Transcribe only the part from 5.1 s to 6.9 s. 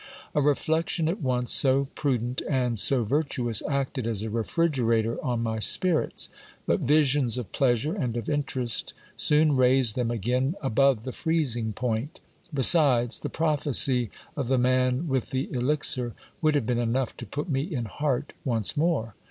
on my spirits; but